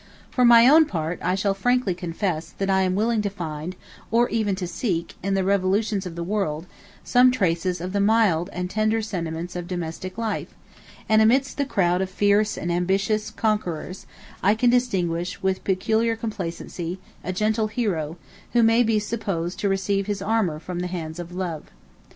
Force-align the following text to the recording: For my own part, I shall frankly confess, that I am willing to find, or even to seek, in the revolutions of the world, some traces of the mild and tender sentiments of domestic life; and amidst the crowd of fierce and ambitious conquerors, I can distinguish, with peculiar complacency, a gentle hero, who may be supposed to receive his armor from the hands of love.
For 0.31 0.43
my 0.43 0.67
own 0.67 0.85
part, 0.85 1.19
I 1.21 1.35
shall 1.35 1.53
frankly 1.53 1.93
confess, 1.93 2.49
that 2.57 2.71
I 2.71 2.81
am 2.81 2.95
willing 2.95 3.21
to 3.21 3.29
find, 3.29 3.75
or 4.09 4.27
even 4.29 4.55
to 4.55 4.65
seek, 4.65 5.13
in 5.21 5.35
the 5.35 5.43
revolutions 5.43 6.07
of 6.07 6.15
the 6.15 6.23
world, 6.23 6.65
some 7.03 7.29
traces 7.29 7.79
of 7.79 7.93
the 7.93 7.99
mild 7.99 8.49
and 8.51 8.67
tender 8.67 9.03
sentiments 9.03 9.55
of 9.55 9.67
domestic 9.67 10.17
life; 10.17 10.55
and 11.07 11.21
amidst 11.21 11.57
the 11.59 11.65
crowd 11.65 12.01
of 12.01 12.09
fierce 12.09 12.57
and 12.57 12.71
ambitious 12.71 13.29
conquerors, 13.29 14.07
I 14.41 14.55
can 14.55 14.71
distinguish, 14.71 15.43
with 15.43 15.63
peculiar 15.63 16.15
complacency, 16.15 16.97
a 17.23 17.31
gentle 17.31 17.67
hero, 17.67 18.17
who 18.53 18.63
may 18.63 18.81
be 18.81 18.97
supposed 18.97 19.59
to 19.59 19.69
receive 19.69 20.07
his 20.07 20.19
armor 20.19 20.57
from 20.57 20.79
the 20.79 20.87
hands 20.87 21.19
of 21.19 21.31
love. 21.31 21.65